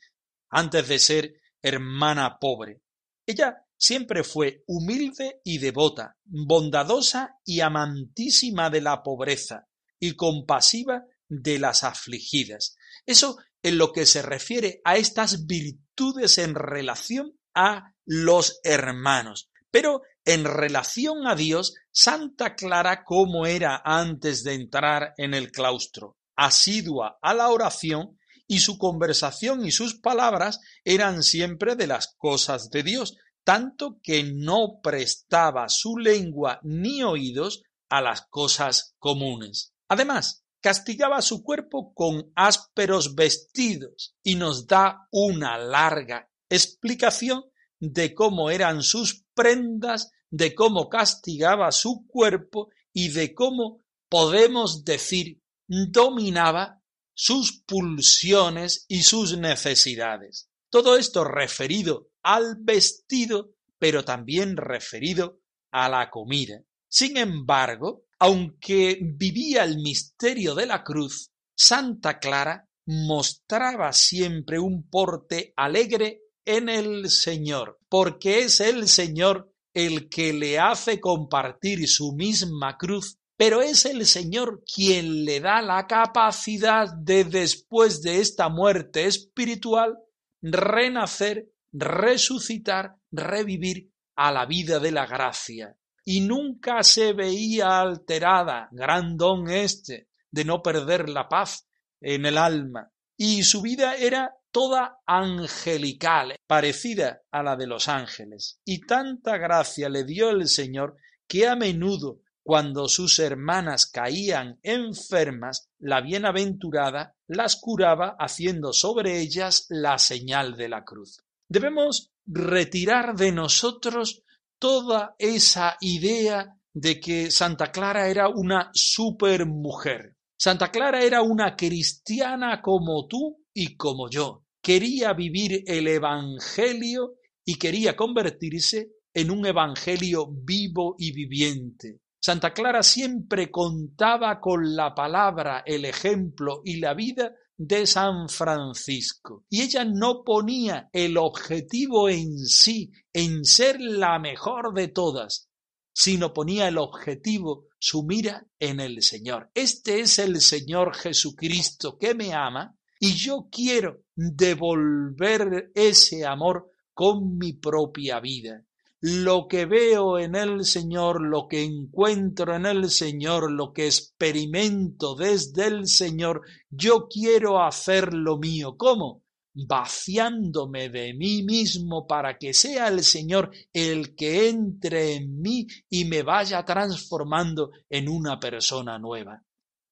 antes 0.50 0.88
de 0.88 1.00
ser 1.00 1.34
hermana 1.62 2.38
pobre? 2.40 2.82
Ella 3.26 3.66
siempre 3.78 4.24
fue 4.24 4.64
humilde 4.68 5.42
y 5.44 5.58
devota, 5.58 6.18
bondadosa 6.24 7.40
y 7.46 7.62
amantísima 7.62 8.70
de 8.70 8.82
la 8.82 9.04
pobreza, 9.04 9.68
y 10.00 10.16
compasiva 10.16 11.04
de 11.28 11.60
las 11.60 11.84
afligidas. 11.84 12.76
Eso 13.06 13.38
en 13.64 13.78
lo 13.78 13.92
que 13.94 14.06
se 14.06 14.22
refiere 14.22 14.82
a 14.84 14.98
estas 14.98 15.46
virtudes 15.46 16.38
en 16.40 16.56
relación 16.56 17.38
a 17.54 17.94
los 18.06 18.60
hermanos. 18.64 19.51
Pero 19.72 20.02
en 20.26 20.44
relación 20.44 21.26
a 21.26 21.36
Dios, 21.36 21.74
Santa 21.92 22.56
Clara, 22.56 23.04
como 23.04 23.46
era 23.46 23.82
antes 23.84 24.44
de 24.44 24.54
entrar 24.54 25.14
en 25.18 25.34
el 25.34 25.52
claustro, 25.52 26.18
asidua 26.36 27.18
a 27.22 27.34
la 27.34 27.50
oración, 27.50 28.18
y 28.52 28.60
su 28.60 28.78
conversación 28.78 29.66
y 29.66 29.72
sus 29.72 30.02
palabras 30.02 30.60
eran 30.84 31.24
siempre 31.24 31.78
de 31.78 31.88
las 31.88 32.14
cosas 32.18 32.70
de 32.70 32.84
Dios, 32.84 33.16
tanto 33.46 34.00
que 34.04 34.24
no 34.26 34.82
prestaba 34.84 35.70
su 35.70 35.98
lengua 35.98 36.60
ni 36.62 37.02
oídos 37.02 37.64
a 37.90 38.02
las 38.02 38.24
cosas 38.24 38.94
comunes. 39.00 39.74
Además, 39.88 40.44
castigaba 40.60 41.22
su 41.22 41.44
cuerpo 41.44 41.94
con 41.94 42.32
ásperos 42.36 43.16
vestidos 43.16 44.16
y 44.22 44.36
nos 44.36 44.68
da 44.68 45.08
una 45.12 45.58
larga 45.58 46.30
explicación 46.50 47.46
de 47.82 48.14
cómo 48.14 48.50
eran 48.52 48.84
sus 48.84 49.26
prendas, 49.34 50.12
de 50.30 50.56
cómo 50.56 50.88
castigaba 50.88 51.72
su 51.72 52.06
cuerpo 52.08 52.70
y 52.94 53.10
de 53.10 53.34
cómo 53.34 53.82
podemos 54.08 54.86
decir 54.86 55.42
dominaba 55.68 56.82
sus 57.14 57.64
pulsiones 57.64 58.86
y 58.88 59.04
sus 59.04 59.38
necesidades. 59.38 60.50
Todo 60.70 60.96
esto 60.98 61.24
referido 61.24 62.10
al 62.24 62.58
vestido, 62.60 63.56
pero 63.80 64.06
también 64.06 64.58
referido 64.58 65.42
a 65.72 65.90
la 65.90 66.10
comida. 66.10 66.62
Sin 66.88 67.18
embargo, 67.18 68.06
aunque 68.20 69.00
vivía 69.02 69.64
el 69.64 69.78
misterio 69.78 70.54
de 70.54 70.68
la 70.68 70.84
cruz, 70.84 71.32
Santa 71.56 72.20
Clara 72.20 72.68
mostraba 72.86 73.94
siempre 73.94 74.60
un 74.60 74.90
porte 74.90 75.54
alegre 75.56 76.21
en 76.46 76.70
el 76.70 77.10
Señor, 77.10 77.80
porque 77.90 78.40
es 78.40 78.60
el 78.60 78.88
Señor 78.88 79.52
el 79.74 80.10
que 80.10 80.34
le 80.34 80.60
hace 80.60 81.00
compartir 81.00 81.88
su 81.88 82.14
misma 82.14 82.78
cruz, 82.78 83.18
pero 83.38 83.62
es 83.62 83.86
el 83.86 84.06
Señor 84.06 84.64
quien 84.64 85.26
le 85.26 85.40
da 85.40 85.62
la 85.62 85.88
capacidad 85.88 86.88
de 86.94 87.24
después 87.24 88.02
de 88.02 88.20
esta 88.20 88.50
muerte 88.50 89.06
espiritual 89.06 89.98
renacer, 90.42 91.48
resucitar, 91.72 92.96
revivir 93.12 93.92
a 94.16 94.32
la 94.32 94.46
vida 94.46 94.80
de 94.80 94.92
la 94.92 95.06
gracia. 95.06 95.78
Y 96.04 96.22
nunca 96.22 96.84
se 96.84 97.14
veía 97.14 97.80
alterada, 97.80 98.68
gran 98.72 99.18
don 99.18 99.50
este, 99.50 100.10
de 100.32 100.46
no 100.46 100.62
perder 100.62 101.10
la 101.10 101.30
paz 101.30 101.68
en 102.02 102.26
el 102.26 102.38
alma. 102.38 102.92
Y 103.18 103.44
su 103.44 103.62
vida 103.62 103.96
era 103.96 104.36
toda 104.52 105.00
angelical, 105.06 106.36
parecida 106.48 107.22
a 107.32 107.42
la 107.44 107.56
de 107.56 107.68
los 107.68 107.88
ángeles. 107.88 108.60
Y 108.66 108.82
tanta 108.82 109.38
gracia 109.38 109.90
le 109.90 110.04
dio 110.04 110.30
el 110.30 110.48
Señor 110.48 110.98
que 111.28 111.48
a 111.48 111.56
menudo, 111.56 112.20
cuando 112.44 112.88
sus 112.88 113.20
hermanas 113.20 113.86
caían 113.86 114.60
enfermas, 114.64 115.70
la 115.80 116.02
bienaventurada 116.02 117.16
las 117.28 117.56
curaba 117.56 118.16
haciendo 118.20 118.74
sobre 118.74 119.20
ellas 119.20 119.68
la 119.70 119.98
señal 119.98 120.58
de 120.58 120.70
la 120.70 120.84
cruz. 120.84 121.20
Debemos 121.48 122.12
retirar 122.26 123.16
de 123.16 123.32
nosotros 123.32 124.24
toda 124.60 125.16
esa 125.18 125.78
idea 125.82 126.58
de 126.74 127.00
que 127.00 127.32
Santa 127.32 127.72
Clara 127.72 128.08
era 128.10 128.28
una 128.30 128.72
supermujer. 128.74 130.16
Santa 130.38 130.72
Clara 130.72 131.04
era 131.04 131.22
una 131.22 131.56
cristiana 131.56 132.62
como 132.62 133.08
tú 133.08 133.41
y 133.54 133.76
como 133.76 134.10
yo. 134.10 134.46
Quería 134.62 135.14
vivir 135.14 135.64
el 135.66 135.88
Evangelio 135.88 137.16
y 137.44 137.56
quería 137.56 137.96
convertirse 137.96 138.92
en 139.14 139.32
un 139.32 139.46
Evangelio 139.46 140.28
vivo 140.32 140.96
y 140.98 141.12
viviente. 141.12 142.02
Santa 142.24 142.54
Clara 142.54 142.84
siempre 142.84 143.50
contaba 143.50 144.40
con 144.40 144.76
la 144.76 144.94
palabra, 144.94 145.64
el 145.66 145.86
ejemplo 145.86 146.62
y 146.64 146.80
la 146.80 146.94
vida 146.94 147.34
de 147.58 147.88
San 147.88 148.30
Francisco. 148.30 149.46
Y 149.50 149.62
ella 149.62 149.86
no 149.86 150.24
ponía 150.24 150.90
el 150.94 151.18
objetivo 151.18 152.10
en 152.10 152.38
sí, 152.38 152.92
en 153.12 153.44
ser 153.44 153.82
la 153.82 154.20
mejor 154.20 154.74
de 154.74 154.88
todas, 154.88 155.50
sino 155.94 156.34
ponía 156.34 156.68
el 156.68 156.78
objetivo, 156.78 157.68
su 157.80 158.04
mira 158.04 158.46
en 158.60 158.80
el 158.80 159.02
Señor. 159.02 159.50
Este 159.56 160.00
es 160.02 160.20
el 160.20 160.42
Señor 160.42 160.96
Jesucristo 160.96 161.98
que 161.98 162.14
me 162.14 162.34
ama 162.34 162.76
y 163.04 163.16
yo 163.16 163.48
quiero 163.52 164.04
devolver 164.16 165.72
ese 165.74 166.24
amor 166.24 166.72
con 166.94 167.36
mi 167.36 167.54
propia 167.54 168.20
vida. 168.20 168.64
Lo 169.00 169.48
que 169.48 169.66
veo 169.66 170.20
en 170.20 170.36
el 170.36 170.64
Señor, 170.64 171.20
lo 171.20 171.48
que 171.48 171.64
encuentro 171.64 172.56
en 172.56 172.68
el 172.68 172.92
Señor, 172.92 173.52
lo 173.52 173.74
que 173.74 173.88
experimento 173.88 175.16
desde 175.16 175.66
el 175.66 175.88
Señor, 175.88 176.44
yo 176.70 177.08
quiero 177.10 177.64
hacer 177.64 178.14
lo 178.14 178.38
mío. 178.38 178.78
¿Cómo? 178.78 179.24
vaciándome 179.54 180.88
de 180.88 181.14
mí 181.14 181.44
mismo 181.44 182.08
para 182.08 182.38
que 182.38 182.54
sea 182.54 182.88
el 182.88 183.04
Señor 183.04 183.52
el 183.74 184.16
que 184.16 184.48
entre 184.48 185.16
en 185.16 185.42
mí 185.42 185.68
y 185.90 186.06
me 186.06 186.24
vaya 186.24 186.64
transformando 186.64 187.72
en 187.90 188.08
una 188.08 188.40
persona 188.40 188.98
nueva. 188.98 189.44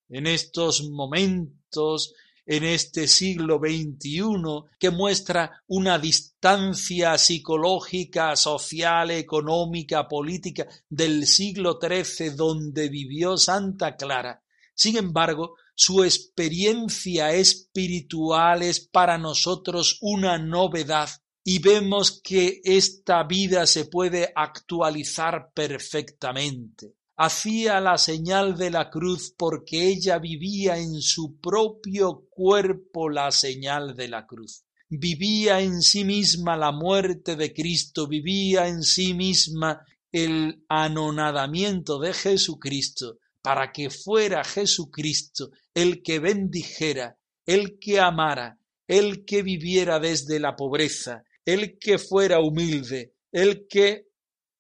En 0.08 0.28
estos 0.28 0.90
momentos 0.90 2.14
en 2.50 2.64
este 2.64 3.08
siglo 3.08 3.60
XXI 3.60 4.32
que 4.80 4.90
muestra 4.90 5.62
una 5.68 6.00
distancia 6.00 7.16
psicológica, 7.16 8.36
social, 8.36 9.12
económica, 9.12 10.08
política 10.08 10.66
del 10.90 11.28
siglo 11.28 11.78
XIII 11.80 12.32
donde 12.32 12.90
vivió 12.90 13.38
Santa 13.38 13.96
Clara. 13.96 14.42
Sin 14.74 14.98
embargo, 14.98 15.58
su 15.76 16.04
experiencia 16.04 17.34
espiritual 17.34 18.64
es 18.64 18.80
para 18.80 19.20
nosotros 19.20 20.00
una 20.02 20.40
novedad 20.40 21.08
y 21.44 21.60
vemos 21.60 22.20
que 22.20 22.62
esta 22.64 23.24
vida 23.26 23.68
se 23.68 23.86
puede 23.86 24.34
actualizar 24.36 25.52
perfectamente 25.54 26.96
hacía 27.22 27.82
la 27.82 27.98
señal 27.98 28.58
de 28.58 28.70
la 28.70 28.90
cruz 28.90 29.34
porque 29.38 29.90
ella 29.90 30.20
vivía 30.20 30.78
en 30.78 31.02
su 31.02 31.38
propio 31.42 32.26
cuerpo 32.30 33.10
la 33.10 33.30
señal 33.32 33.94
de 33.98 34.08
la 34.08 34.26
cruz. 34.26 34.64
Vivía 34.90 35.60
en 35.60 35.82
sí 35.82 36.06
misma 36.06 36.56
la 36.56 36.72
muerte 36.72 37.36
de 37.36 37.54
Cristo, 37.54 38.08
vivía 38.08 38.70
en 38.70 38.84
sí 38.84 39.14
misma 39.14 39.86
el 40.14 40.64
anonadamiento 40.70 42.00
de 42.00 42.14
Jesucristo, 42.14 43.18
para 43.42 43.74
que 43.74 43.90
fuera 43.90 44.46
Jesucristo 44.46 45.52
el 45.74 46.02
que 46.02 46.20
bendijera, 46.20 47.18
el 47.46 47.80
que 47.80 48.00
amara, 48.00 48.60
el 48.88 49.26
que 49.26 49.44
viviera 49.44 50.00
desde 50.00 50.40
la 50.40 50.56
pobreza, 50.56 51.24
el 51.44 51.78
que 51.80 51.98
fuera 51.98 52.40
humilde, 52.40 53.14
el 53.34 53.68
que 53.68 54.08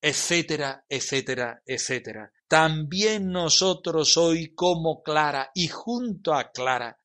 etcétera, 0.01 0.85
etcétera, 0.89 1.61
etcétera 1.65 2.33
también 2.49 3.31
nosotros 3.31 4.17
hoy 4.17 4.53
como 4.55 5.03
Clara 5.03 5.51
y 5.53 5.67
junto 5.67 6.33
a 6.33 6.51
Clara 6.51 6.97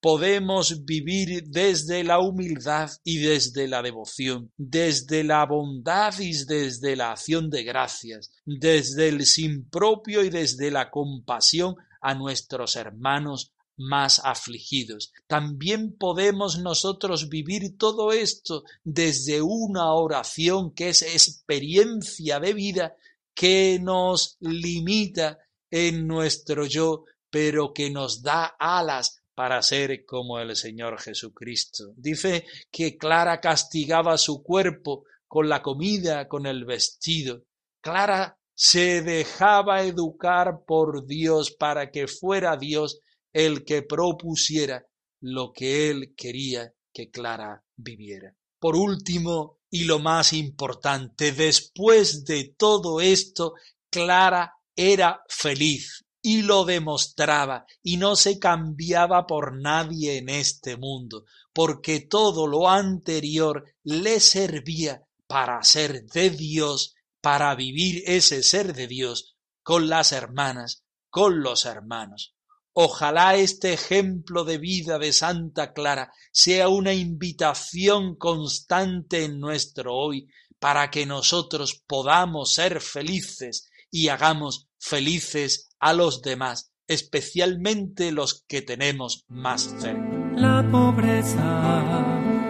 podemos 0.00 0.84
vivir 0.84 1.42
desde 1.48 2.04
la 2.04 2.20
humildad 2.20 2.88
y 3.02 3.18
desde 3.18 3.66
la 3.66 3.82
devoción, 3.82 4.52
desde 4.56 5.24
la 5.24 5.44
bondad 5.44 6.16
y 6.20 6.32
desde 6.44 6.94
la 6.94 7.12
acción 7.12 7.50
de 7.50 7.64
gracias, 7.64 8.30
desde 8.44 9.08
el 9.08 9.26
sin 9.26 9.68
propio 9.68 10.24
y 10.24 10.30
desde 10.30 10.70
la 10.70 10.88
compasión 10.88 11.74
a 12.00 12.14
nuestros 12.14 12.76
hermanos 12.76 13.52
más 13.76 14.20
afligidos. 14.24 15.12
También 15.26 15.96
podemos 15.98 16.58
nosotros 16.58 17.28
vivir 17.28 17.76
todo 17.76 18.12
esto 18.12 18.62
desde 18.84 19.42
una 19.42 19.92
oración 19.94 20.72
que 20.72 20.90
es 20.90 21.02
experiencia 21.02 22.38
de 22.38 22.54
vida 22.54 22.96
que 23.34 23.78
nos 23.80 24.36
limita 24.40 25.38
en 25.70 26.06
nuestro 26.06 26.66
yo, 26.66 27.04
pero 27.30 27.72
que 27.72 27.90
nos 27.90 28.22
da 28.22 28.56
alas 28.58 29.22
para 29.34 29.62
ser 29.62 30.04
como 30.04 30.38
el 30.38 30.54
Señor 30.56 31.00
Jesucristo. 31.00 31.94
Dice 31.96 32.44
que 32.70 32.96
Clara 32.96 33.40
castigaba 33.40 34.18
su 34.18 34.42
cuerpo 34.42 35.04
con 35.26 35.48
la 35.48 35.62
comida, 35.62 36.28
con 36.28 36.46
el 36.46 36.64
vestido. 36.64 37.44
Clara 37.80 38.38
se 38.54 39.00
dejaba 39.02 39.82
educar 39.82 40.64
por 40.66 41.06
Dios 41.06 41.52
para 41.52 41.90
que 41.90 42.06
fuera 42.06 42.56
Dios 42.56 43.00
el 43.32 43.64
que 43.64 43.82
propusiera 43.82 44.86
lo 45.20 45.52
que 45.52 45.88
él 45.88 46.14
quería 46.14 46.72
que 46.92 47.10
Clara 47.10 47.64
viviera. 47.76 48.36
Por 48.58 48.76
último, 48.76 49.61
y 49.74 49.84
lo 49.84 49.98
más 49.98 50.34
importante, 50.34 51.32
después 51.32 52.26
de 52.26 52.54
todo 52.58 53.00
esto, 53.00 53.54
Clara 53.90 54.52
era 54.76 55.22
feliz. 55.28 56.04
y 56.24 56.42
lo 56.42 56.64
demostraba 56.64 57.66
y 57.82 57.96
no 57.96 58.14
se 58.14 58.38
cambiaba 58.38 59.26
por 59.26 59.60
nadie 59.60 60.18
en 60.18 60.28
este 60.28 60.76
mundo, 60.76 61.24
porque 61.52 61.98
todo 61.98 62.46
lo 62.46 62.68
anterior 62.68 63.64
le 63.82 64.20
servía 64.20 65.02
para 65.26 65.60
ser 65.64 66.04
de 66.04 66.30
Dios, 66.30 66.94
para 67.20 67.52
vivir 67.56 68.04
ese 68.06 68.44
ser 68.44 68.72
de 68.72 68.86
Dios 68.86 69.34
con 69.64 69.88
las 69.88 70.12
hermanas, 70.12 70.84
con 71.10 71.42
los 71.42 71.64
hermanos. 71.64 72.36
Ojalá 72.74 73.36
este 73.36 73.74
ejemplo 73.74 74.44
de 74.44 74.56
vida 74.56 74.98
de 74.98 75.12
Santa 75.12 75.74
Clara 75.74 76.10
sea 76.32 76.68
una 76.68 76.94
invitación 76.94 78.16
constante 78.16 79.24
en 79.24 79.40
nuestro 79.40 79.94
hoy 79.94 80.28
para 80.58 80.90
que 80.90 81.04
nosotros 81.04 81.82
podamos 81.86 82.54
ser 82.54 82.80
felices 82.80 83.68
y 83.90 84.08
hagamos 84.08 84.68
felices 84.78 85.68
a 85.80 85.92
los 85.92 86.22
demás, 86.22 86.72
especialmente 86.86 88.10
los 88.10 88.42
que 88.48 88.62
tenemos 88.62 89.26
más 89.28 89.68
fe. 89.80 89.94
La 90.36 90.66
pobreza 90.70 92.02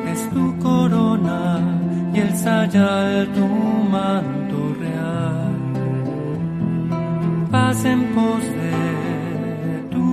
es 0.07 0.31
tu 0.31 0.57
corona 0.61 2.13
y 2.15 2.21
el 2.21 2.37
sayal 2.37 3.33
tu 3.33 3.47
manto 3.47 4.75
real. 4.79 5.53
Paz 7.51 7.85
en 7.85 8.15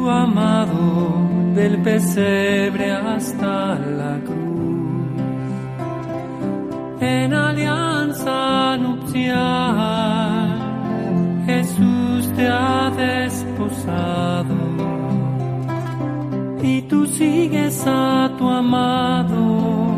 amado, 0.08 1.28
del 1.56 1.82
pesebre 1.82 2.92
hasta 2.92 3.76
la 3.76 4.20
cruz. 4.24 4.40
En 7.02 7.34
alianza 7.34 8.78
nupcial 8.78 10.60
Jesús 11.46 12.32
te 12.36 12.48
ha 12.48 12.92
desposado 12.96 14.56
y 16.62 16.84
tú 16.84 17.08
sigues 17.08 17.84
a 17.88 18.32
tu 18.38 18.48
amado 18.50 19.90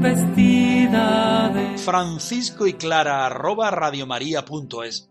vestida 0.00 1.50
de 1.50 1.76
Francisco 1.78 2.66
y 2.66 2.72
Clara 2.74 3.26
arroba 3.26 3.70
radiomaria.es 3.70 5.10